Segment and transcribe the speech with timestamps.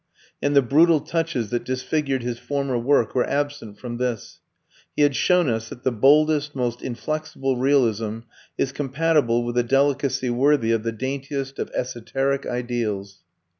[0.41, 4.39] And the brutal touches that disfigured his former work were absent from this;
[4.95, 8.21] he had shown us that the boldest, most inflexible realism
[8.57, 13.19] is compatible with a delicacy worthy of the daintiest of esoteric ideals.